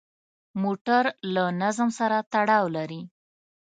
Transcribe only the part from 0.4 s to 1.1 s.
موټر